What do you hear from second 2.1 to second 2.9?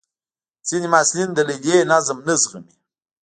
نه زغمي.